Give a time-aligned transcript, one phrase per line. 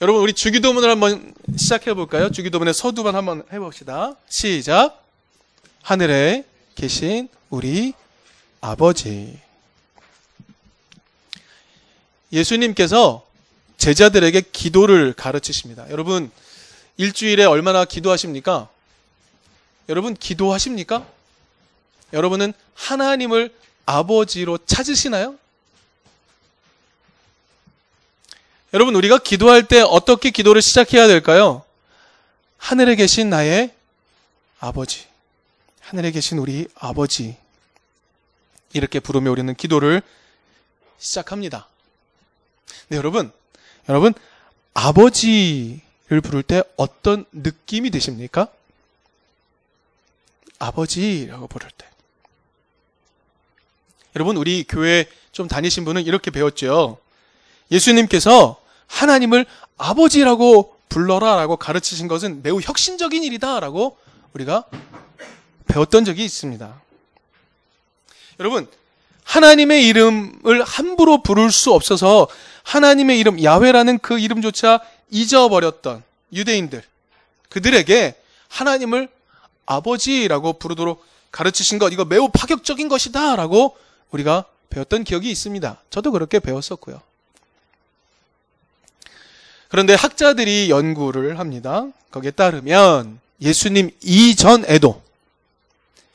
[0.00, 2.30] 여러분 우리 주기도문을 한번 시작해 볼까요?
[2.30, 4.14] 주기도문의 서두만 한번 해봅시다.
[4.28, 5.04] 시작.
[5.82, 6.44] 하늘에
[6.76, 7.94] 계신 우리
[8.60, 9.40] 아버지.
[12.32, 13.26] 예수님께서
[13.78, 15.90] 제자들에게 기도를 가르치십니다.
[15.90, 16.30] 여러분
[16.96, 18.68] 일주일에 얼마나 기도하십니까?
[19.88, 21.04] 여러분 기도하십니까?
[22.12, 23.52] 여러분은 하나님을
[23.84, 25.34] 아버지로 찾으시나요?
[28.74, 31.62] 여러분, 우리가 기도할 때 어떻게 기도를 시작해야 될까요?
[32.58, 33.74] 하늘에 계신 나의
[34.60, 35.06] 아버지.
[35.80, 37.36] 하늘에 계신 우리 아버지.
[38.74, 40.02] 이렇게 부르며 우리는 기도를
[40.98, 41.66] 시작합니다.
[42.88, 43.32] 네, 여러분.
[43.88, 44.12] 여러분,
[44.74, 48.48] 아버지를 부를 때 어떤 느낌이 드십니까?
[50.58, 51.86] 아버지라고 부를 때.
[54.14, 56.98] 여러분, 우리 교회 좀 다니신 분은 이렇게 배웠죠.
[57.70, 63.98] 예수님께서 하나님을 아버지라고 불러라 라고 가르치신 것은 매우 혁신적인 일이다 라고
[64.32, 64.64] 우리가
[65.66, 66.80] 배웠던 적이 있습니다.
[68.40, 68.68] 여러분,
[69.24, 72.28] 하나님의 이름을 함부로 부를 수 없어서
[72.62, 76.82] 하나님의 이름, 야훼라는 그 이름조차 잊어버렸던 유대인들,
[77.50, 78.14] 그들에게
[78.48, 79.08] 하나님을
[79.66, 83.76] 아버지라고 부르도록 가르치신 것, 이거 매우 파격적인 것이다 라고
[84.10, 85.82] 우리가 배웠던 기억이 있습니다.
[85.90, 87.02] 저도 그렇게 배웠었고요.
[89.68, 91.86] 그런데 학자들이 연구를 합니다.
[92.10, 95.02] 거기에 따르면 예수님 이전에도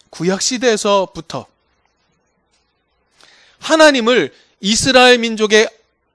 [0.09, 1.45] 구약 시대에서부터
[3.59, 5.69] 하나님을 이스라엘 민족의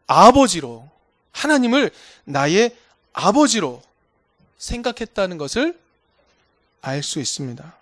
[0.06, 0.89] 아버지로,
[1.33, 1.91] 하나님을
[2.25, 2.77] 나의
[3.12, 3.83] 아버지로
[4.59, 5.78] 생각했다는 것을
[6.81, 7.77] 알 수 있습니다.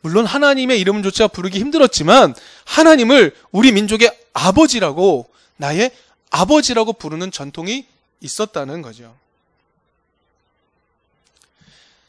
[0.00, 2.34] 물론 하나님의 이름조차 부르기 힘들었지만
[2.64, 5.90] 하나님을 우리 민족의 아버지라고 나의
[6.30, 7.86] 아버지라고 부르는 전통이
[8.20, 9.16] 있었다는 거죠.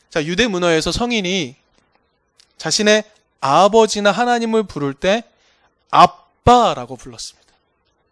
[0.09, 1.55] 자, 유대 문화에서 성인이
[2.57, 3.03] 자신의
[3.39, 5.23] 아버지나 하나님을 부를 때
[5.89, 7.51] 아빠라고 불렀습니다.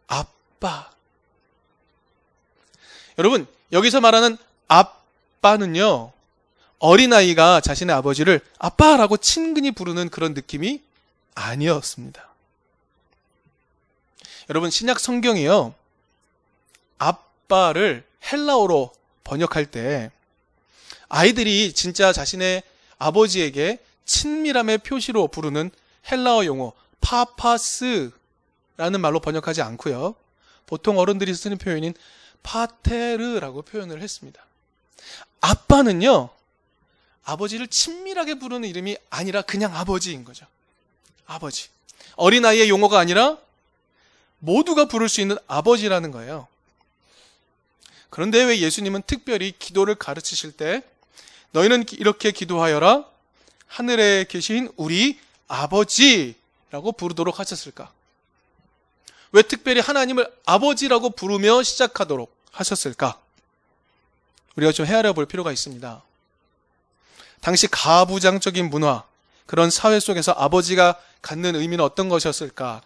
[0.08, 0.90] 아빠.
[3.18, 4.38] 여러분, 여기서 말하는
[4.68, 6.12] 아빠는요,
[6.80, 10.82] 어린아이가 자신의 아버지를 아빠라고 친근히 부르는 그런 느낌이
[11.36, 12.28] 아니었습니다.
[14.50, 15.76] 여러분, 신약 성경이요,
[17.00, 18.94] 아빠를 헬라어로
[19.24, 20.12] 번역할 때
[21.08, 22.62] 아이들이 진짜 자신의
[23.00, 25.72] 아버지에게 친밀함의 표시로 부르는
[26.12, 28.12] 헬라어 용어 파파스라는
[29.00, 30.16] 말로 번역하지 않고요.
[30.66, 31.94] 보통 어른들이 쓰는 표현인
[32.44, 34.44] 파테르라고 표현을 했습니다.
[35.42, 36.30] 아빠는요.
[37.24, 40.46] 아버지를 친밀하게 부르는 이름이 아니라 그냥 아버지인 거죠.
[41.26, 41.70] 아버지.
[42.16, 43.38] 어린아이의 용어가 아니라
[44.40, 46.48] 모두가 부를 수 있는 아버지라는 거예요.
[48.10, 50.84] 그런데 왜 예수님은 특별히 기도를 가르치실 때
[51.52, 53.06] 너희는 이렇게 기도하여라
[53.68, 57.92] 하늘에 계신 우리 아버지라고 부르도록 하셨을까?
[59.32, 63.20] 왜 특별히 하나님을 아버지라고 부르며 시작하도록 하셨을까?
[64.56, 66.02] 우리가 좀 헤아려 볼 필요가 있습니다.
[67.42, 69.04] 당시 가부장적인 문화,
[69.46, 72.82] 그런 사회 속에서 아버지가 갖는 의미는 어떤 것이었을까?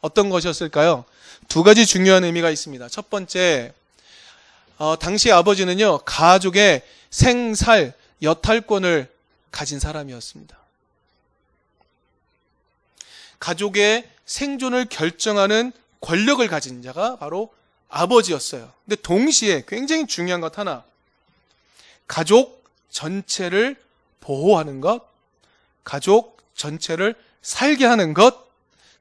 [0.00, 1.04] 어떤 것이었을까요?
[1.48, 2.88] 두 가지 중요한 의미가 있습니다.
[2.88, 3.72] 첫 번째,
[4.78, 9.08] 어, 당시 아버지는요, 가족의 생살, 여탈권을
[9.50, 10.56] 가진 사람이었습니다.
[13.38, 17.52] 가족의 생존을 결정하는 권력을 가진 자가 바로
[17.88, 18.72] 아버지였어요.
[18.84, 20.84] 근데 동시에 굉장히 중요한 것 하나.
[22.08, 23.76] 가족 전체를
[24.20, 25.02] 보호하는 것,
[25.84, 28.48] 가족 전체를 살게 하는 것,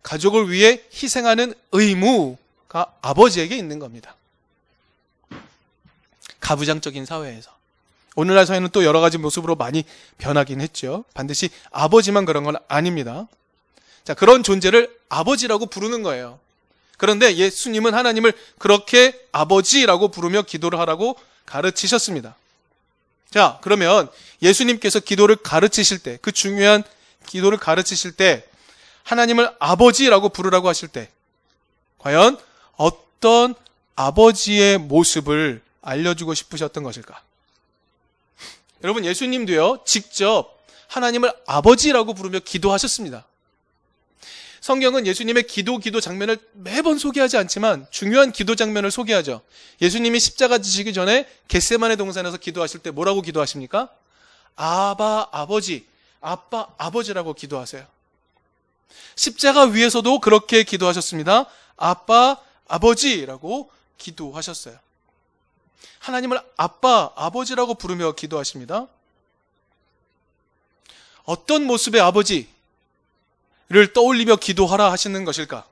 [0.03, 4.15] 가족을 위해 희생하는 의무가 아버지에게 있는 겁니다.
[6.43, 7.51] 가부장적인 사회에서.
[8.15, 9.83] 오늘날 사회는 또 여러 가지 모습으로 많이
[10.19, 11.03] 변하긴 했죠.
[11.15, 13.27] 반드시 아버지만 그런 건 아닙니다.
[14.03, 16.39] 자, 그런 존재를 아버지라고 부르는 거예요.
[16.97, 22.35] 그런데 예수님은 하나님을 그렇게 아버지라고 부르며 기도를 하라고 가르치셨습니다.
[23.31, 24.09] 자, 그러면
[24.41, 26.83] 예수님께서 기도를 가르치실 때, 그 중요한
[27.25, 28.45] 기도를 가르치실 때,
[29.03, 31.09] 하나님을 아버지라고 부르라고 하실 때,
[31.97, 32.37] 과연
[32.75, 33.55] 어떤
[33.95, 37.21] 아버지의 모습을 알려주고 싶으셨던 것일까?
[38.83, 43.25] 여러분, 예수님도요, 직접 하나님을 아버지라고 부르며 기도하셨습니다.
[44.61, 49.41] 성경은 예수님의 기도, 기도 장면을 매번 소개하지 않지만 중요한 기도 장면을 소개하죠.
[49.81, 53.89] 예수님이 십자가 지시기 전에 겟세만의 동산에서 기도하실 때 뭐라고 기도하십니까?
[54.55, 55.85] 아바, 아버지,
[56.21, 57.85] 아빠, 아버지라고 기도하세요.
[59.15, 61.45] 십자가 위에서도 그렇게 기도하셨습니다.
[61.75, 62.37] 아빠,
[62.67, 64.77] 아버지라고 기도하셨어요.
[65.99, 68.87] 하나님을 아빠, 아버지라고 부르며 기도하십니다.
[71.23, 72.47] 어떤 모습의 아버지를
[73.93, 75.65] 떠올리며 기도하라 하시는 것일까?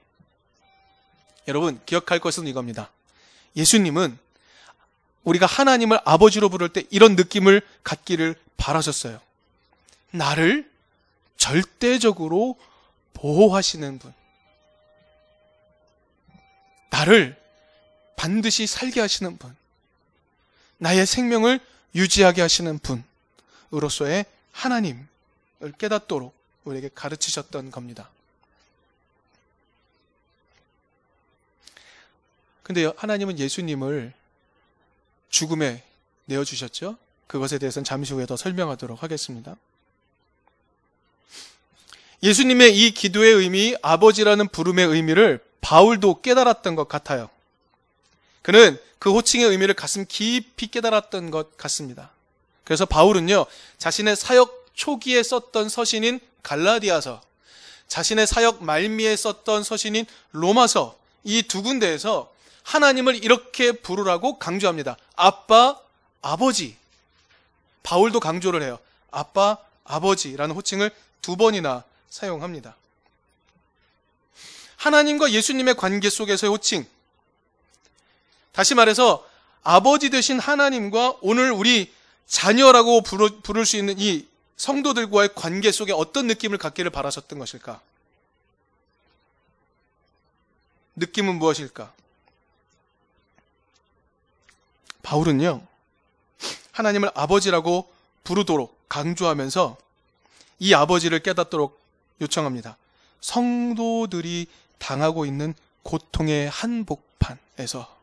[1.47, 2.89] 여러분, 기억할 것은 이겁니다.
[3.55, 4.17] 예수님은
[5.23, 9.19] 우리가 하나님을 아버지로 부를 때 이런 느낌을 갖기를 바라셨어요.
[10.11, 10.69] 나를
[11.37, 12.57] 절대적으로
[13.13, 14.13] 보호하시는 분.
[16.89, 17.39] 나를
[18.15, 19.55] 반드시 살게 하시는 분.
[20.81, 21.59] 나의 생명을
[21.93, 22.79] 유지하게 하시는
[23.69, 25.05] 분으로서의 하나님을
[25.77, 26.33] 깨닫도록
[26.63, 28.09] 우리에게 가르치셨던 겁니다.
[32.63, 34.11] 근데 하나님은 예수님을
[35.29, 35.83] 죽음에
[36.25, 36.97] 내어주셨죠?
[37.27, 39.55] 그것에 대해서는 잠시 후에 더 설명하도록 하겠습니다.
[42.23, 47.29] 예수님의 이 기도의 의미, 아버지라는 부름의 의미를 바울도 깨달았던 것 같아요.
[48.41, 52.11] 그는 그 호칭의 의미를 가슴 깊이 깨달았던 것 같습니다.
[52.63, 53.45] 그래서 바울은요,
[53.77, 57.21] 자신의 사역 초기에 썼던 서신인 갈라디아서,
[57.87, 62.31] 자신의 사역 말미에 썼던 서신인 로마서, 이 두 군데에서
[62.63, 64.97] 하나님을 이렇게 부르라고 강조합니다.
[65.15, 65.79] 아빠,
[66.21, 66.75] 아버지.
[67.83, 68.79] 바울도 강조를 해요.
[69.09, 70.91] 아빠, 아버지라는 호칭을
[71.21, 72.75] 두 번이나 사용합니다.
[74.77, 76.85] 하나님과 예수님의 관계 속에서의 호칭.
[78.51, 79.27] 다시 말해서
[79.63, 81.93] 아버지 되신 하나님과 오늘 우리
[82.27, 84.27] 자녀라고 부를 수 있는 이
[84.57, 87.81] 성도들과의 관계 속에 어떤 느낌을 갖기를 바라셨던 것일까?
[90.95, 91.93] 느낌은 무엇일까?
[95.01, 95.65] 바울은요,
[96.71, 97.91] 하나님을 아버지라고
[98.23, 99.77] 부르도록 강조하면서
[100.59, 101.81] 이 아버지를 깨닫도록
[102.21, 102.77] 요청합니다.
[103.19, 108.00] 성도들이 당하고 있는 고통의 한복판에서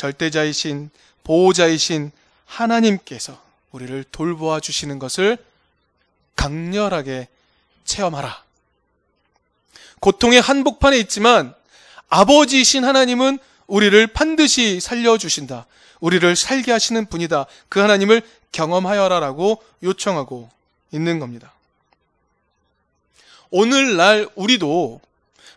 [0.00, 0.88] 절대자이신
[1.24, 2.10] 보호자이신
[2.46, 3.38] 하나님께서
[3.70, 5.36] 우리를 돌보아 주시는 것을
[6.36, 7.28] 강렬하게
[7.84, 8.42] 체험하라.
[10.00, 11.54] 고통의 한복판에 있지만
[12.08, 15.66] 아버지이신 하나님은 우리를 반드시 살려주신다.
[16.00, 17.44] 우리를 살게 하시는 분이다.
[17.68, 20.48] 그 하나님을 경험하여라라고 요청하고
[20.92, 21.52] 있는 겁니다.
[23.50, 25.02] 오늘날 우리도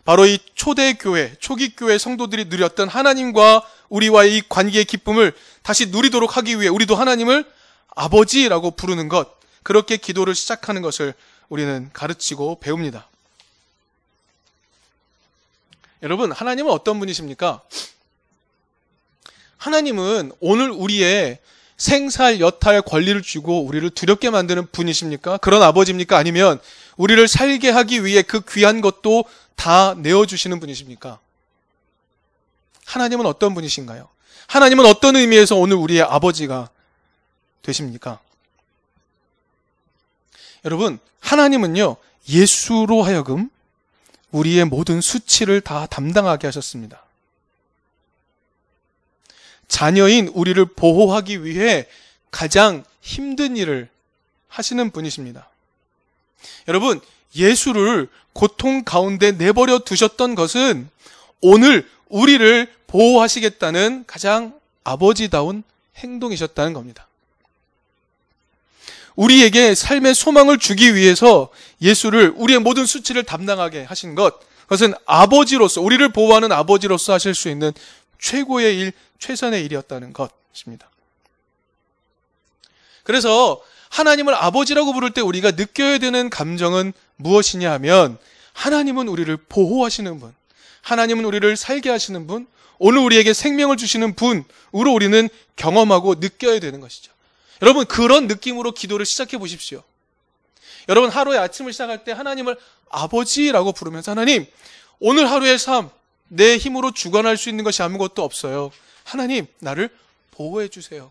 [0.04, 5.32] 바로 이 초대교회, 초기교회 성도들이 누렸던 하나님과 우리와의 이 관계의 기쁨을
[5.62, 7.44] 다시 누리도록 하기 위해 우리도 하나님을
[7.88, 11.14] 아버지라고 부르는 것, 그렇게 기도를 시작하는 것을
[11.48, 13.08] 우리는 가르치고 배웁니다.
[16.02, 17.62] 여러분, 하나님은 어떤 분이십니까?
[19.56, 21.38] 하나님은 오늘 우리의
[21.76, 25.38] 생살, 여탈 권리를 주고 우리를 두렵게 만드는 분이십니까?
[25.38, 26.16] 그런 아버지입니까?
[26.16, 26.60] 아니면
[26.96, 29.24] 우리를 살게 하기 위해 그 귀한 것도
[29.56, 31.18] 다 내어주시는 분이십니까?
[32.86, 34.08] 하나님은 어떤 분이신가요?
[34.46, 36.70] 하나님은 어떤 의미에서 오늘 우리의 아버지가
[37.62, 38.20] 되십니까?
[40.64, 41.96] 여러분, 하나님은요,
[42.28, 43.50] 예수로 하여금
[44.30, 47.02] 우리의 모든 수치를 다 담당하게 하셨습니다.
[49.68, 51.86] 자녀인 우리를 보호하기 위해
[52.30, 53.88] 가장 힘든 일을
[54.48, 55.48] 하시는 분이십니다.
[56.68, 57.00] 여러분,
[57.34, 60.88] 예수를 고통 가운데 내버려 두셨던 것은
[61.40, 65.64] 오늘 우리를 보호하시겠다는 가장 아버지다운
[65.96, 67.08] 행동이셨다는 겁니다.
[69.16, 71.50] 우리에게 삶의 소망을 주기 위해서
[71.82, 77.72] 예수를 우리의 모든 수치를 담당하게 하신 것, 그것은 아버지로서, 우리를 보호하는 아버지로서 하실 수 있는
[78.20, 80.88] 최고의 일, 최선의 일이었다는 것입니다.
[83.02, 83.60] 그래서
[83.90, 88.18] 하나님을 아버지라고 부를 때 우리가 느껴야 되는 감정은 무엇이냐 하면
[88.52, 90.32] 하나님은 우리를 보호하시는 분,
[90.84, 92.46] 하나님은 우리를 살게 하시는 분,
[92.78, 97.10] 오늘 우리에게 생명을 주시는 분으로 우리는 경험하고 느껴야 되는 것이죠.
[97.62, 99.82] 여러분, 그런 느낌으로 기도를 시작해 보십시오.
[100.88, 102.56] 여러분, 하루의 아침을 시작할 때 하나님을
[102.90, 104.46] 아버지라고 부르면서 하나님,
[105.00, 105.88] 오늘 하루의 삶,
[106.28, 108.70] 내 힘으로 주관할 수 있는 것이 아무것도 없어요.
[109.04, 109.88] 하나님, 나를
[110.32, 111.10] 보호해 주세요.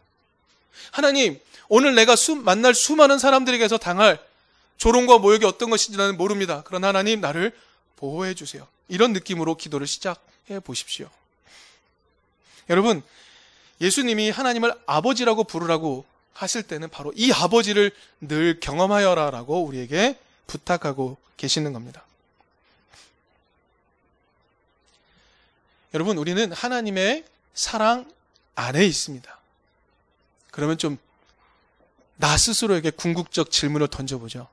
[0.92, 4.20] 하나님, 오늘 내가 수, 만날 수많은 사람들에게서 당할
[4.77, 6.62] 조롱과 모욕이 어떤 것인지 나는 모릅니다.
[6.65, 7.53] 그러나 하나님, 나를
[7.96, 8.68] 보호해 주세요.
[8.88, 11.10] 이런 느낌으로 기도를 시작해 보십시오.
[12.70, 13.02] 여러분,
[13.82, 22.04] 예수님이 하나님을 아버지라고 부르라고 하실 때는 바로 이 아버지를 늘 경험하여라라고 우리에게 부탁하고 계시는 겁니다.
[25.94, 28.12] 여러분, 우리는 하나님의 사랑
[28.56, 29.40] 안에 있습니다.
[30.52, 30.98] 그러면 좀
[32.24, 34.48] 나 스스로에게 궁극적 질문을 던져보죠.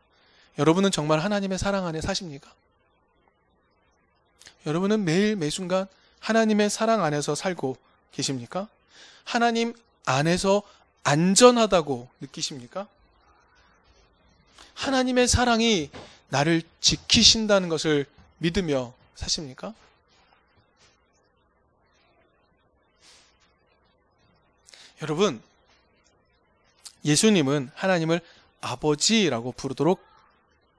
[0.59, 2.53] 여러분은 정말 하나님의 사랑 안에 사십니까?
[4.67, 5.87] 여러분은 매일 매순간
[6.21, 7.77] 하나님의 사랑 안에서 살고
[8.13, 8.69] 계십니까?
[9.25, 9.75] 하나님
[10.05, 10.63] 안에서
[11.03, 12.87] 안전하다고 느끼십니까?
[14.75, 15.91] 하나님의 사랑이
[16.29, 18.07] 나를 지키신다는 것을
[18.39, 19.75] 믿으며 사십니까?
[25.03, 25.43] 여러분,
[27.05, 28.21] 예수님은 하나님을
[28.61, 30.05] 아버지라고 부르도록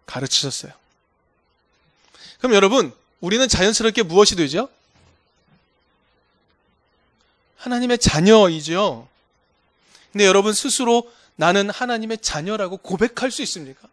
[0.05, 0.71] 가르치셨어요.
[2.37, 4.67] 그럼 여러분, 우리는 자연스럽게 무엇이 되죠?
[7.57, 9.07] 하나님의 자녀이죠.
[10.11, 13.87] 근데 여러분 스스로 나는 하나님의 자녀라고 고백할 수 있습니까?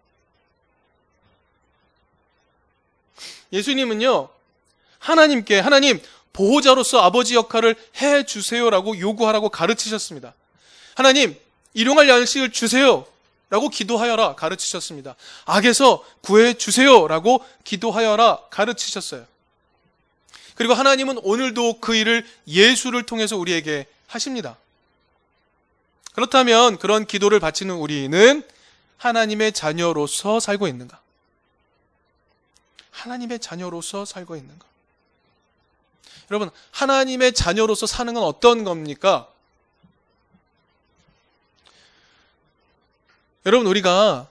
[3.53, 4.29] 예수님은요,
[4.99, 6.01] 하나님께, 하나님,
[6.33, 10.35] 보호자로서 아버지 역할을 해 주세요라고 요구하라고 가르치셨습니다.
[10.95, 11.39] 하나님,
[11.75, 13.07] 일용할 양식을 주세요.
[13.51, 15.17] 라고 기도하여라 가르치셨습니다.
[15.47, 19.27] 악에서 구해 주세요 라고 기도하여라 가르치셨어요.
[20.55, 24.59] 그리고 하나님은 오늘도 그 일을 예수를 통해서 우리에게 하십니다.
[26.15, 28.43] 그렇다면 그런 기도를 바치는 우리는
[28.97, 31.01] 하나님의 자녀로서 살고 있는가?
[32.91, 34.67] 하나님의 자녀로서 살고 있는가?
[36.31, 39.29] 여러분, 하나님의 자녀로서 사는 건 어떤 겁니까?
[43.49, 44.29] 여러분, 우리가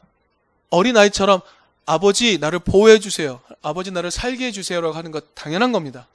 [0.69, 1.41] 어린아이처럼
[1.87, 3.41] 아버지 나를 보호해 주세요.
[3.63, 6.05] 아버지 나를 살게 해 주세요라고 하는 것 당연한 겁니다.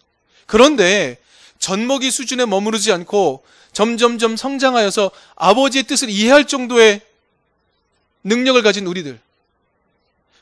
[0.46, 1.18] 그런데
[1.58, 3.42] 젖먹이 수준에 머무르지 않고
[3.72, 7.00] 점점점 성장하여서 아버지의 뜻을 이해할 정도의
[8.22, 9.18] 능력을 가진 우리들.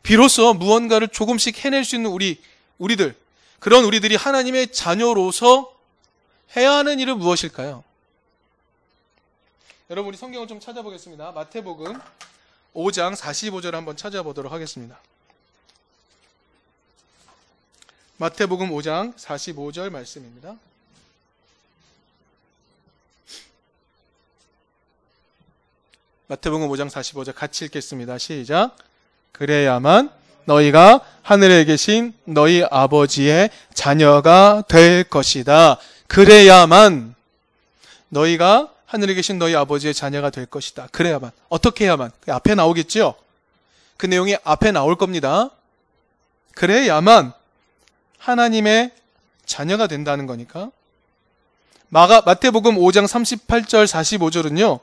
[0.03, 2.43] 비로소 무언가를 조금씩 해낼 수 있는 우리,
[2.77, 3.15] 우리들.
[3.59, 5.73] 그런 우리들이 하나님의 자녀로서
[6.57, 7.83] 해야 하는 일은 무엇일까요?
[9.89, 11.33] 여러분, 우리 성경을 좀 찾아보겠습니다.
[11.33, 11.99] 마태복음
[12.75, 14.99] 5장 45절 한번 찾아보도록 하겠습니다.
[18.17, 20.57] 마태복음 5장 45절 말씀입니다.
[26.27, 28.19] 마태복음 5장 45절 같이 읽겠습니다.
[28.19, 28.77] 시작.
[29.33, 30.11] 그래야만
[30.45, 35.79] 너희가 하늘에 계신 너희 아버지의 자녀가 될 것이다.
[36.07, 37.15] 그래야만
[38.11, 40.89] 너희가 하늘에 계신 너희 아버지의 자녀가 될 것이다.
[40.91, 41.31] 그래야만.
[41.49, 42.11] 어떻게 해야만?
[42.23, 43.15] 그 앞에 나오겠죠?
[43.97, 45.51] 그 내용이 앞에 나올 겁니다.
[46.57, 47.33] 그래야만
[48.19, 48.91] 하나님의
[49.47, 50.73] 자녀가 된다는 거니까.
[51.89, 54.81] 마가, 마태복음 5장 38절 45절은요,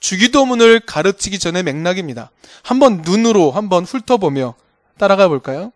[0.00, 2.30] 주기도문을 가르치기 전에 맥락입니다.
[2.62, 4.54] 한번 눈으로 한번 훑어보며
[4.96, 5.70] 따라가 볼까요?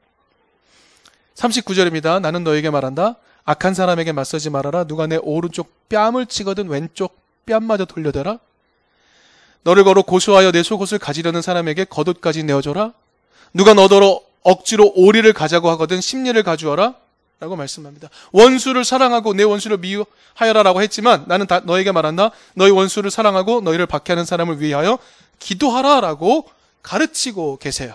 [1.34, 2.22] 39절입니다.
[2.22, 3.16] 나는 너에게 말한다.
[3.50, 4.84] 악한 사람에게 맞서지 말아라.
[4.84, 8.38] 누가 내 오른쪽 뺨을 치거든 왼쪽 뺨마저 돌려대라.
[9.62, 12.92] 너를 걸어 고소하여 내 속옷을 가지려는 사람에게 겉옷까지 내어줘라.
[13.52, 16.94] 누가 너더러 억지로 오리를 가자고 하거든 심리를 가주어라.
[17.40, 18.08] 라고 말씀합니다.
[18.30, 22.30] 원수를 사랑하고 내 원수를 미워하여라 라고 했지만 나는 다 너에게 말한다.
[22.54, 24.98] 너희 원수를 사랑하고 너희를 박해하는 사람을 위하여
[25.40, 26.48] 기도하라 라고
[26.82, 27.94] 가르치고 계세요.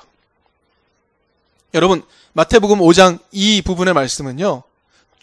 [1.74, 4.63] 여러분 마태복음 5장 이 부분의 말씀은요.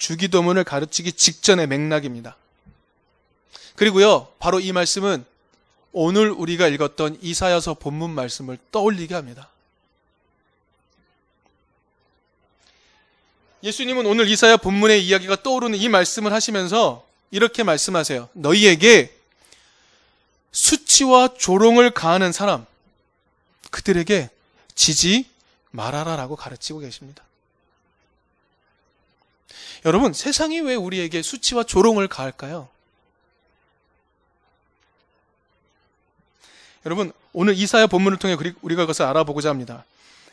[0.03, 2.37] 주기도문을 가르치기 직전의 맥락입니다.
[3.77, 4.27] 그리고요.
[4.41, 5.25] 바로 이 말씀은
[5.93, 9.49] 오늘 우리가 읽었던 이사야서 본문 말씀을 떠올리게 합니다.
[13.63, 18.29] 예수님은 오늘 이사야 본문의 이야기가 떠오르는 이 말씀을 하시면서 이렇게 말씀하세요.
[18.33, 19.17] 너희에게
[20.51, 22.67] 수치와 조롱을 가하는 사람,
[23.71, 24.31] 그들에게
[24.75, 25.27] 지지
[25.71, 27.23] 말아라라고 가르치고 계십니다.
[29.85, 32.69] 여러분, 세상이 왜 우리에게 수치와 조롱을 가할까요?
[36.85, 39.85] 여러분, 오늘 이사야 본문을 통해 우리가 그것을 알아보고자 합니다.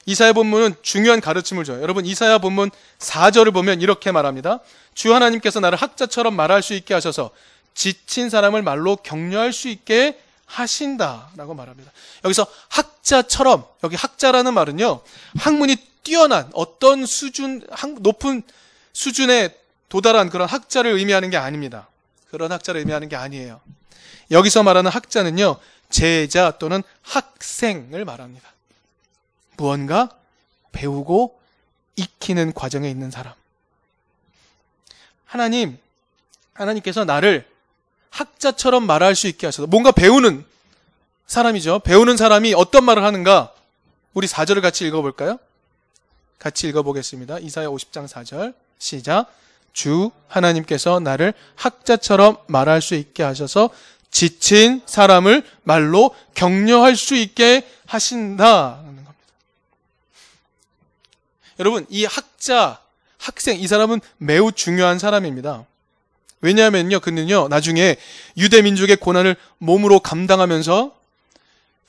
[0.05, 1.81] 이사야 본문은 중요한 가르침을 줘요.
[1.81, 4.59] 여러분 이사야 본문 4절을 보면 이렇게 말합니다.
[4.95, 7.29] 주 하나님께서 나를 학자처럼 말할 수 있게 하셔서
[7.75, 11.91] 지친 사람을 말로 격려할 수 있게 하신다라고 말합니다.
[12.25, 15.01] 여기서 학자처럼 여기 학자라는 말은요.
[15.37, 17.61] 학문이 뛰어난 어떤 수준
[17.99, 18.41] 높은
[18.99, 21.87] 수준에 도달한 그런 학자를 의미하는 게 아닙니다.
[22.31, 23.61] 그런 학자를 의미하는 게 아니에요.
[24.29, 25.55] 여기서 말하는 학자는요.
[25.89, 28.51] 제자 또는 학생을 말합니다.
[29.55, 30.09] 무언가
[30.73, 31.39] 배우고
[31.95, 33.33] 익히는 과정에 있는 사람.
[35.23, 35.79] 하나님,
[36.51, 37.47] 하나님께서 나를
[38.09, 40.43] 학자처럼 말할 수 있게 하셔서 뭔가 배우는
[41.25, 41.79] 사람이죠.
[41.85, 43.53] 배우는 사람이 어떤 말을 하는가?
[44.13, 45.39] 우리 4절을 같이 읽어볼까요?
[46.37, 47.39] 같이 읽어보겠습니다.
[47.39, 48.53] 이사야 50장 4절.
[48.79, 49.27] 시작.
[49.73, 53.69] 주 하나님께서 나를 학자처럼 말할 수 있게 하셔서
[54.09, 58.83] 지친 사람을 말로 격려할 수 있게 하신다.
[61.59, 62.79] 여러분, 이 학자,
[63.17, 65.65] 학생, 이 사람은 매우 중요한 사람입니다.
[66.41, 67.97] 왜냐하면요, 그는요, 나중에
[68.37, 70.98] 유대민족의 고난을 몸으로 감당하면서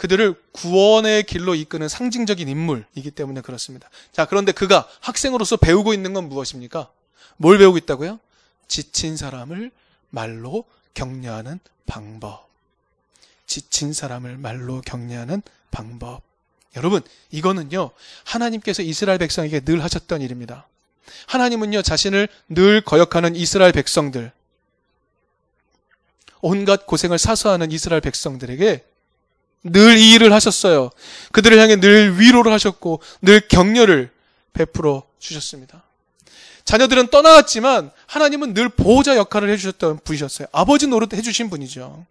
[0.00, 3.90] 그들을 구원의 길로 이끄는 상징적인 인물이기 때문에 그렇습니다.
[4.12, 6.90] 자, 그런데 그가 학생으로서 배우고 있는 건 무엇입니까?
[7.36, 8.18] 뭘 배우고 있다고요?
[8.66, 9.70] 지친 사람을
[10.08, 10.64] 말로
[10.94, 12.48] 격려하는 방법.
[13.44, 16.22] 지친 사람을 말로 격려하는 방법.
[16.76, 17.90] 여러분, 이거는요,
[18.24, 20.66] 하나님께서 이스라엘 백성에게 늘 하셨던 일입니다.
[21.26, 24.32] 하나님은요, 자신을 늘 거역하는 이스라엘 백성들,
[26.40, 28.86] 온갖 고생을 사수하는 이스라엘 백성들에게
[29.64, 30.90] 늘 이 일을 하셨어요.
[31.32, 34.10] 그들을 향해 늘 위로를 하셨고, 늘 격려를
[34.52, 35.82] 베풀어 주셨습니다.
[36.64, 40.48] 자녀들은 떠나갔지만 하나님은 늘 보호자 역할을 해주셨던 분이셨어요.
[40.52, 42.06] 아버지 노릇 해주신 분이죠.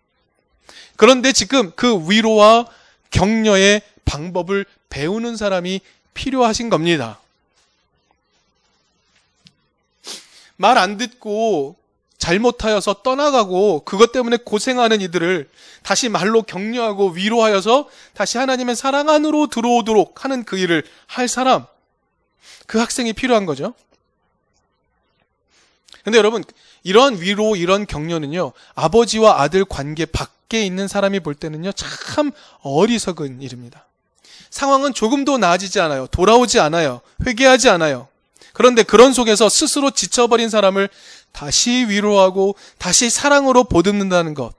[0.97, 2.67] 그런데 지금 그 위로와
[3.11, 5.81] 격려의 방법을 배우는 사람이
[6.13, 7.19] 필요하신 겁니다.
[10.57, 11.77] 말 안 듣고
[12.19, 15.49] 잘못하여서 떠나가고 그것 때문에 고생하는 이들을
[15.81, 21.65] 다시 말로 격려하고 위로하여서 다시 하나님의 사랑 안으로 들어오도록 하는 그 일을 할 사람,
[22.67, 23.73] 그 학생이 필요한 거죠.
[26.03, 26.43] 근데 여러분,
[26.83, 33.85] 이런 위로, 이런 격려는요, 아버지와 아들 관계 밖에 있는 사람이 볼 때는요, 참 어리석은 일입니다.
[34.49, 36.07] 상황은 조금도 나아지지 않아요.
[36.07, 37.01] 돌아오지 않아요.
[37.25, 38.07] 회개하지 않아요.
[38.53, 40.89] 그런데 그런 속에서 스스로 지쳐버린 사람을
[41.31, 44.53] 다시 위로하고 다시 사랑으로 보듬는다는 것.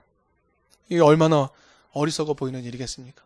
[0.89, 1.49] 이게 얼마나
[1.93, 3.23] 어리석어 보이는 일이겠습니까?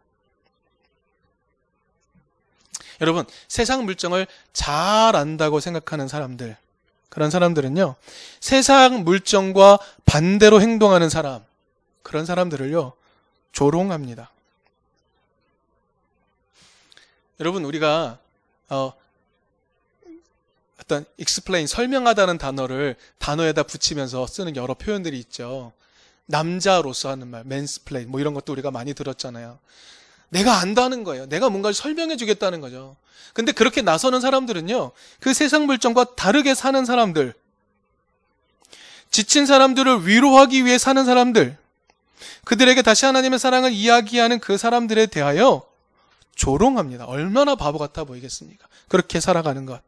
[3.01, 6.55] 여러분, 세상 물정을 잘 안다고 생각하는 사람들,
[7.09, 7.95] 그런 사람들은요,
[8.39, 11.43] 세상 물정과 반대로 행동하는 사람,
[12.03, 12.93] 그런 사람들을요,
[13.51, 14.31] 조롱합니다.
[17.39, 18.17] 여러분, 우리가,
[18.69, 18.93] 어,
[20.85, 25.73] 어떤 explain, 설명하다는 단어를 단어에다 붙이면서 쓰는 여러 표현들이 있죠.
[26.27, 29.59] 남자로서 하는 말, mansplain, 뭐 이런 것도 우리가 많이 들었잖아요.
[30.29, 31.27] 내가 안다는 거예요.
[31.27, 32.95] 내가 뭔가를 설명해 주겠다는 거죠.
[33.33, 37.33] 근데 그렇게 나서는 사람들은요, 그 세상 물정과 다르게 사는 사람들,
[39.09, 41.57] 지친 사람들을 위로하기 위해 사는 사람들,
[42.45, 45.63] 그들에게 다시 하나님의 사랑을 이야기하는 그 사람들에 대하여
[46.35, 47.05] 조롱합니다.
[47.05, 48.67] 얼마나 바보 같아 보이겠습니까?
[48.87, 49.81] 그렇게 살아가는 것.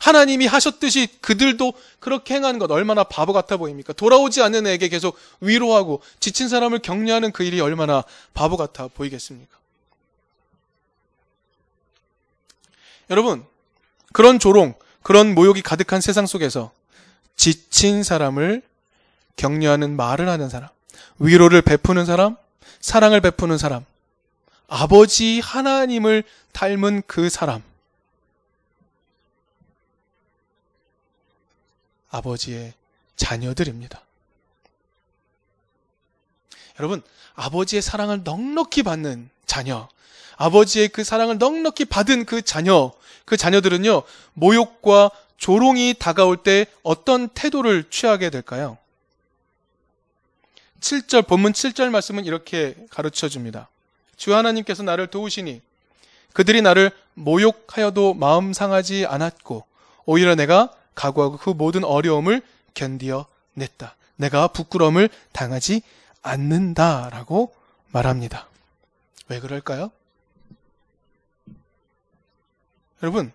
[0.00, 3.92] 하나님이 하셨듯이 그들도 그렇게 행하는 것 얼마나 바보 같아 보입니까?
[3.92, 9.56] 돌아오지 않는 애에게 계속 위로하고 지친 사람을 격려하는 그 일이 얼마나 바보 같아 보이겠습니까?
[13.10, 13.44] 여러분,
[14.12, 16.72] 그런 조롱, 그런 모욕이 가득한 세상 속에서
[17.36, 18.62] 지친 사람을
[19.36, 20.68] 격려하는 말을 하는 사람,
[21.18, 22.36] 위로를 베푸는 사람,
[22.80, 23.84] 사랑을 베푸는 사람,
[24.68, 27.62] 아버지 하나님을 닮은 그 사람,
[32.10, 32.74] 아버지의
[33.16, 34.02] 자녀들입니다.
[36.78, 37.02] 여러분,
[37.34, 39.88] 아버지의 사랑을 넉넉히 받는 자녀,
[40.36, 42.92] 아버지의 그 사랑을 넉넉히 받은 그 자녀,
[43.24, 44.02] 그 자녀들은요,
[44.34, 48.76] 모욕과 조롱이 다가올 때 어떤 태도를 취하게 될까요?
[50.80, 53.68] 7절, 본문 7절 말씀은 이렇게 가르쳐 줍니다.
[54.18, 55.62] 주 하나님께서 나를 도우시니
[56.34, 59.64] 그들이 나를 모욕하여도 마음 상하지 않았고
[60.04, 62.42] 오히려 내가 각오하고 그 모든 어려움을
[62.74, 63.94] 견디어 냈다.
[64.16, 65.82] 내가 부끄러움을 당하지
[66.22, 67.54] 않는다라고
[67.90, 68.48] 말합니다.
[69.28, 69.90] 왜 그럴까요?
[73.02, 73.32] 여러분,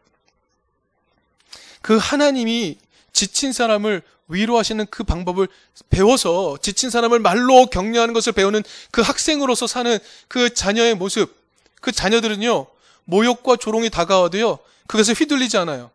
[1.82, 2.78] 그 하나님이
[3.13, 5.47] 지친 사람을 위로하시는 그 방법을
[5.89, 11.36] 배워서 지친 사람을 말로 격려하는 것을 배우는 그 학생으로서 사는 그 자녀의 모습,
[11.81, 12.67] 그 자녀들은요,
[13.05, 15.91] 모욕과 조롱이 다가와도요, 그것을 휘둘리지 않아요.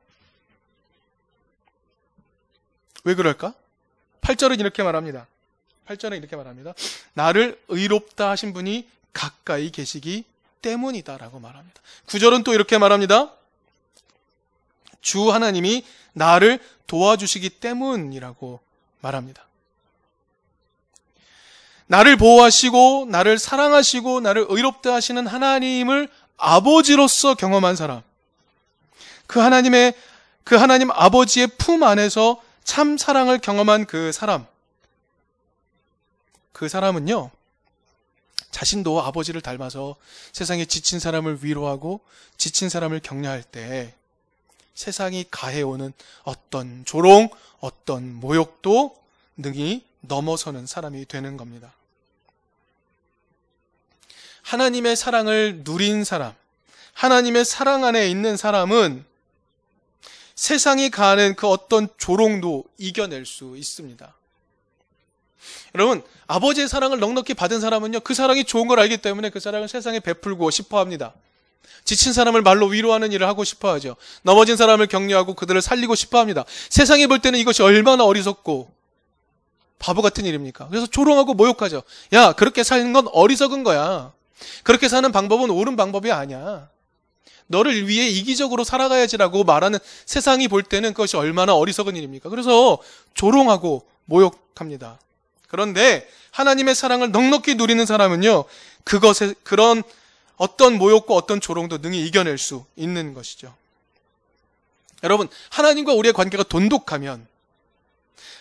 [3.04, 3.54] 왜 그럴까?
[4.20, 5.26] 8절은 이렇게 말합니다.
[5.86, 6.74] 8절은 이렇게 말합니다.
[7.14, 10.24] 나를 의롭다 하신 분이 가까이 계시기
[10.60, 11.80] 때문이다 라고 말합니다.
[12.08, 13.32] 9절은 또 이렇게 말합니다.
[15.08, 18.60] 주 하나님이 나를 도와주시기 때문이라고
[19.00, 19.46] 말합니다.
[21.86, 28.02] 나를 보호하시고 나를 사랑하시고 나를 의롭다 하시는 하나님을 아버지로서 경험한 사람.
[29.26, 29.94] 그 하나님의
[30.44, 34.46] 그 하나님 아버지의 품 안에서 참 사랑을 경험한 그 사람.
[36.52, 37.30] 그 사람은요.
[38.50, 39.96] 자신도 아버지를 닮아서
[40.32, 42.00] 세상에 지친 사람을 위로하고
[42.36, 43.94] 지친 사람을 격려할 때
[44.78, 48.96] 세상이 가해오는 어떤 조롱, 어떤 모욕도
[49.36, 51.74] 능히 넘어서는 사람이 되는 겁니다.
[54.42, 56.32] 하나님의 사랑을 누린 사람,
[56.92, 59.04] 하나님의 사랑 안에 있는 사람은
[60.36, 64.14] 세상이 가는 그 어떤 조롱도 이겨낼 수 있습니다.
[65.74, 69.98] 여러분, 아버지의 사랑을 넉넉히 받은 사람은요, 그 사랑이 좋은 걸 알기 때문에 그 사랑을 세상에
[69.98, 71.14] 베풀고 싶어 합니다.
[71.84, 73.96] 지친 사람을 말로 위로하는 일을 하고 싶어 하죠.
[74.22, 76.44] 넘어진 사람을 격려하고 그들을 살리고 싶어 합니다.
[76.68, 78.70] 세상이 볼 때는 이것이 얼마나 어리석고
[79.78, 80.68] 바보 같은 일입니까?
[80.68, 81.82] 그래서 조롱하고 모욕하죠.
[82.12, 84.12] 야, 그렇게 사는 건 어리석은 거야.
[84.62, 86.68] 그렇게 사는 방법은 옳은 방법이 아니야.
[87.46, 92.28] 너를 위해 이기적으로 살아가야지라고 말하는 세상이 볼 때는 그것이 얼마나 어리석은 일입니까?
[92.28, 92.78] 그래서
[93.14, 94.98] 조롱하고 모욕합니다.
[95.48, 98.44] 그런데 하나님의 사랑을 넉넉히 누리는 사람은요,
[98.84, 99.82] 그것에, 그런
[100.38, 103.54] 어떤 모욕과 어떤 조롱도 능히 이겨낼 수 있는 것이죠.
[105.02, 107.26] 여러분, 하나님과 우리의 관계가 돈독하면,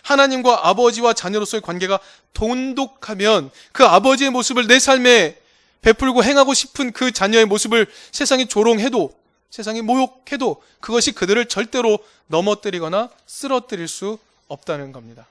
[0.03, 1.99] 하나님과 아버지와 자녀로서의 관계가
[2.33, 5.37] 돈독하면 그 아버지의 모습을 내 삶에
[5.81, 9.13] 베풀고 행하고 싶은 그 자녀의 모습을 세상이 조롱해도
[9.49, 15.27] 세상이 모욕해도 그것이 그들을 절대로 넘어뜨리거나 쓰러뜨릴 수 없다는 겁니다.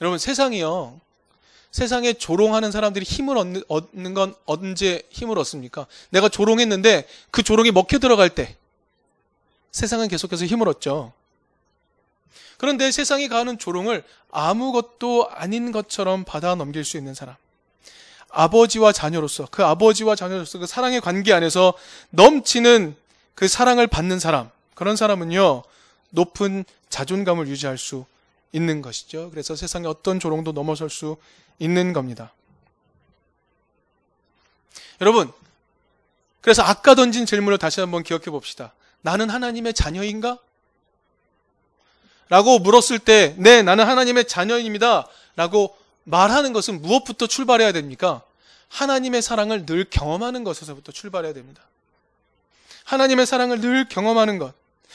[0.00, 1.00] 여러분 세상이요.
[1.74, 5.88] 세상에 조롱하는 사람들이 힘을 얻는, 얻는 건 언제 힘을 얻습니까?
[6.10, 8.54] 내가 조롱했는데 그 조롱이 먹혀 들어갈 때
[9.72, 11.12] 세상은 계속해서 힘을 얻죠.
[12.58, 17.34] 그런데 세상이 가하는 조롱을 아무것도 아닌 것처럼 받아 넘길 수 있는 사람.
[18.28, 21.74] 아버지와 자녀로서, 그 아버지와 자녀로서 그 사랑의 관계 안에서
[22.10, 22.94] 넘치는
[23.34, 24.48] 그 사랑을 받는 사람.
[24.76, 25.64] 그런 사람은요,
[26.10, 28.04] 높은 자존감을 유지할 수
[28.52, 29.30] 있는 것이죠.
[29.32, 31.16] 그래서 세상의 어떤 조롱도 넘어설 수
[31.58, 32.32] 있는 겁니다.
[35.00, 35.32] 여러분,
[36.40, 38.72] 그래서 아까 던진 질문을 다시 한번 기억해 봅시다.
[39.00, 40.38] 나는 하나님의 자녀인가?
[42.28, 45.08] 라고 물었을 때, 네, 나는 하나님의 자녀입니다.
[45.36, 48.22] 라고 말하는 것은 무엇부터 출발해야 됩니까?
[48.68, 51.62] 하나님의 사랑을 늘 경험하는 것에서부터 출발해야 됩니다.
[52.84, 54.52] 하나님의 사랑을 늘 경험하는 것.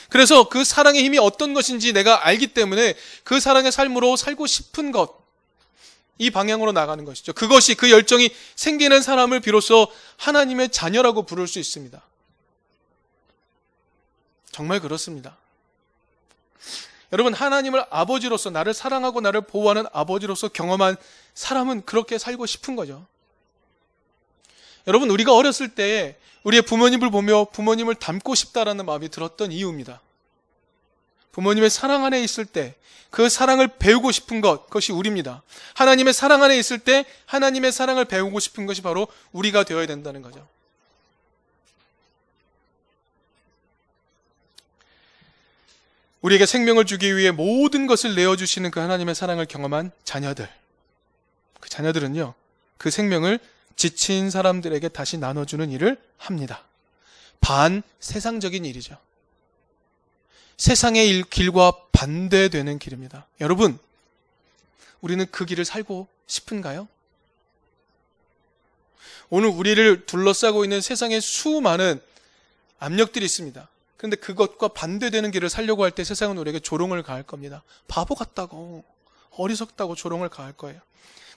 [0.09, 5.18] 그래서 그 사랑의 힘이 어떤 것인지 내가 알기 때문에 그 사랑의 삶으로 살고 싶은 것.
[6.19, 7.33] 이 방향으로 나가는 것이죠.
[7.33, 11.99] 그것이 그 열정이 생기는 사람을 비로소 하나님의 자녀라고 부를 수 있습니다.
[14.51, 15.37] 정말 그렇습니다.
[17.13, 20.97] 여러분, 하나님을 아버지로서 나를 사랑하고 나를 보호하는 아버지로서 경험한
[21.33, 23.07] 사람은 그렇게 살고 싶은 거죠.
[24.87, 30.01] 여러분, 우리가 어렸을 때 우리의 부모님을 보며 부모님을 닮고 싶다라는 마음이 들었던 이유입니다.
[31.39, 32.75] 부모님의 사랑 안에 있을 때
[33.09, 35.41] 그 사랑을 배우고 싶은 것, 그것이 우리입니다.
[35.73, 40.47] 하나님의 사랑 안에 있을 때 하나님의 사랑을 배우고 싶은 것이 바로 우리가 되어야 된다는 거죠.
[46.21, 50.49] 우리에게 생명을 주기 위해 모든 것을 내어주시는 그 하나님의 사랑을 경험한 자녀들.
[51.61, 52.33] 그 자녀들은요,
[52.77, 53.39] 그 생명을
[53.75, 56.63] 지친 사람들에게 다시 나눠주는 일을 합니다.
[57.39, 58.97] 반 세상적인 일이죠.
[60.59, 63.25] 세상의 길과 반대되는 길입니다.
[63.39, 63.79] 여러분,
[64.99, 66.89] 우리는 그 길을 살고 싶은가요?
[69.29, 72.01] 오늘 우리를 둘러싸고 있는 세상에 수많은
[72.77, 73.69] 압력들이 있습니다.
[73.95, 77.63] 그런데 그것과 반대되는 길을 살려고 할 때 세상은 우리에게 조롱을 가할 겁니다.
[77.87, 78.83] 바보 같다고,
[79.31, 80.81] 어리석다고 조롱을 가할 거예요.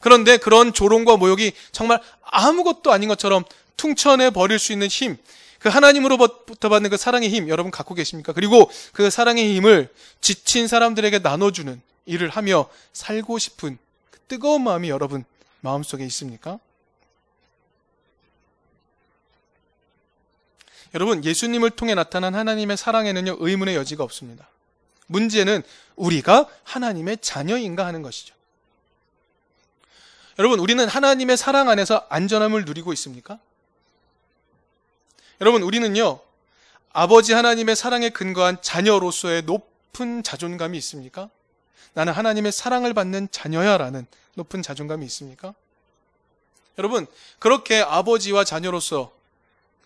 [0.00, 3.44] 그런데 그런 조롱과 모욕이 정말 아무것도 아닌 것처럼
[3.76, 5.16] 퉁쳐내 버릴 수 있는 힘,
[5.62, 8.32] 그 하나님으로부터 받는 그 사랑의 힘, 여러분 갖고 계십니까?
[8.32, 9.88] 그리고 그 사랑의 힘을
[10.20, 13.78] 지친 사람들에게 나눠주는 일을 하며 살고 싶은
[14.10, 15.24] 그 뜨거운 마음이 여러분
[15.60, 16.58] 마음속에 있습니까?
[20.94, 24.48] 여러분, 예수님을 통해 나타난 하나님의 사랑에는요, 의문의 여지가 없습니다.
[25.06, 25.62] 문제는
[25.94, 28.34] 우리가 하나님의 자녀인가 하는 것이죠.
[30.40, 33.38] 여러분, 우리는 하나님의 사랑 안에서 안전함을 누리고 있습니까?
[35.42, 36.20] 여러분, 우리는요,
[36.92, 41.30] 아버지 하나님의 사랑에 근거한 자녀로서의 높은 자존감이 있습니까?
[41.94, 45.52] 나는 하나님의 사랑을 받는 자녀야 라는 높은 자존감이 있습니까?
[46.78, 47.08] 여러분,
[47.40, 49.10] 그렇게 아버지와 자녀로서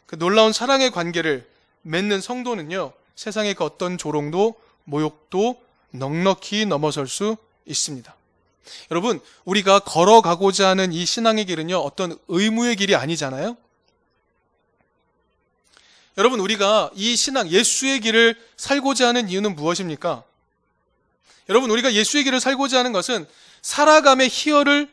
[0.05, 1.49] 그 놀라운 사랑의 관계를
[1.81, 5.59] 맺는 성도는요, 세상의 그 어떤 조롱도 모욕도
[5.93, 8.15] 넉넉히 넘어설 수 있습니다.
[8.91, 13.57] 여러분, 우리가 걸어가고자 하는 이 신앙의 길은요, 어떤 의무의 길이 아니잖아요?
[16.17, 20.25] 여러분, 우리가 이 신앙, 예수의 길을 살고자 하는 이유는 무엇입니까?
[21.49, 23.27] 여러분, 우리가 예수의 길을 살고자 하는 것은
[23.63, 24.91] 살아감의 희열을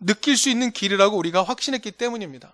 [0.00, 2.52] 느낄 수 있는 길이라고 우리가 확신했기 때문입니다.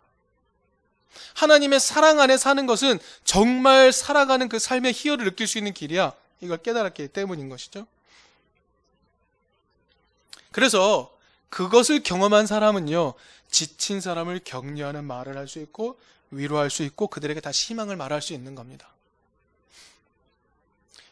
[1.35, 6.13] 하나님의 사랑 안에 사는 것은 정말 살아가는 그 삶의 희열을 느낄 수 있는 길이야.
[6.41, 7.87] 이걸 깨달았기 때문인 것이죠.
[10.53, 11.11] 그래서
[11.49, 13.15] 그것을 경험한 사람은요,
[13.51, 15.99] 지친 사람을 격려하는 말을 할 수 있고,
[16.31, 18.89] 위로할 수 있고 그들에게 다시 희망을 말할 수 있는 겁니다.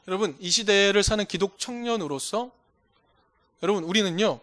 [0.07, 2.50] 여러분, 이 시대를 사는 기독 청년으로서
[3.62, 4.40] 여러분, 우리는요,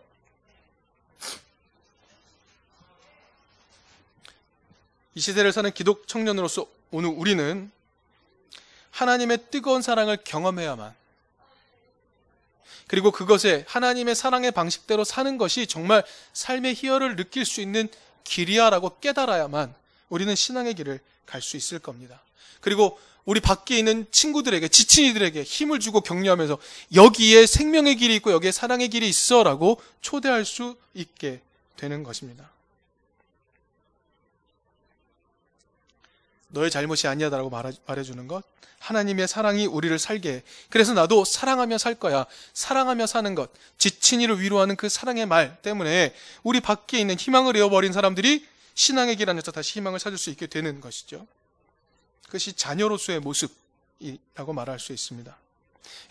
[5.16, 7.72] 이 시대를 사는 기독 청년으로서 오늘 우리는
[8.92, 10.94] 하나님의 뜨거운 사랑을 경험해야만
[12.88, 17.88] 그리고 그것에 하나님의 사랑의 방식대로 사는 것이 정말 삶의 희열을 느낄 수 있는
[18.26, 19.74] 길이야라고 깨달아야만
[20.10, 22.22] 우리는 신앙의 길을 갈 수 있을 겁니다.
[22.62, 26.58] 그리고 우리 밖에 있는 친구들에게 지친 이들에게 힘을 주고 격려하면서
[26.94, 31.42] 여기에 생명의 길이 있고 여기에 사랑의 길이 있어라고 초대할 수 있게
[31.76, 32.52] 되는 것입니다.
[36.50, 37.50] 너의 잘못이 아니야라고
[37.86, 38.44] 말해주는 것,
[38.80, 40.44] 하나님의 사랑이 우리를 살게 해.
[40.70, 42.26] 그래서 나도 사랑하며 살 거야.
[42.54, 46.14] 사랑하며 사는 것, 지친 이를 위로하는 그 사랑의 말 때문에
[46.44, 50.80] 우리 밖에 있는 희망을 잃어버린 사람들이 신앙의 길 안에서 다시 희망을 찾을 수 있게 되는
[50.82, 51.26] 것이죠.
[52.26, 55.36] 그것이 자녀로서의 모습이라고 말할 수 있습니다.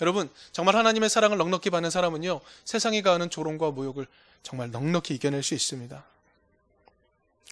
[0.01, 4.07] 여러분, 정말 하나님의 사랑을 넉넉히 받는 사람은요, 세상이 가하는 조롱과 모욕을
[4.43, 6.05] 정말 넉넉히 이겨낼 수 있습니다.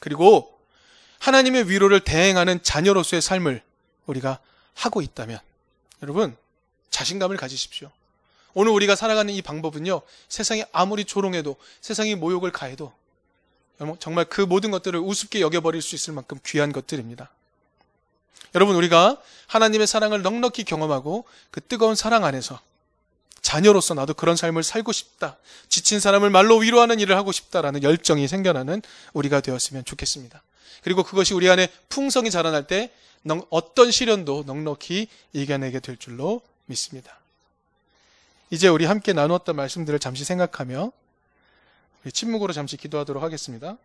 [0.01, 0.59] 그리고
[1.18, 3.62] 하나님의 위로를 대행하는 자녀로서의 삶을
[4.07, 4.40] 우리가
[4.75, 5.38] 하고 있다면,
[6.03, 6.37] 여러분,
[6.90, 7.90] 자신감을 가지십시오.
[8.55, 12.92] 오늘 우리가 살아가는 이 방법은요, 세상이 아무리 조롱해도, 세상이 모욕을 가해도,
[13.99, 17.31] 정말 그 모든 것들을 우습게 여겨버릴 수 있을 만큼 귀한 것들입니다.
[18.55, 22.61] 여러분, 우리가 하나님의 사랑을 넉넉히 경험하고 그 뜨거운 사랑 안에서
[23.40, 25.37] 자녀로서 나도 그런 삶을 살고 싶다.
[25.68, 28.83] 지친 사람을 말로 위로하는 일을 하고 싶다라는 열정이 생겨나는
[29.14, 30.42] 우리가 되었으면 좋겠습니다.
[30.83, 32.90] 그리고 그것이 우리 안에 풍성이 자라날 때
[33.51, 37.18] 어떤 시련도 넉넉히 이겨내게 될 줄로 믿습니다.
[38.51, 40.92] 이제 우리 함께 나누었던 말씀들을 잠시 생각하며
[42.11, 43.77] 침묵으로 잠시 기도하도록 하겠습니다.